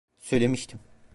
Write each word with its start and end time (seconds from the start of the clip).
Söylemiştim. 0.17 0.79